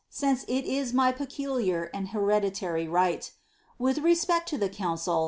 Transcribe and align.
nce 0.19 0.43
it 0.47 0.65
is 0.65 0.95
my 0.95 1.11
peculiar 1.11 1.83
and 1.93 2.07
hereditary 2.07 2.87
right. 2.87 3.33
With 3.77 3.99
respect 3.99 4.49
to 4.49 4.57
the 4.57 4.67
coun 4.67 4.97
cil. 4.97 5.19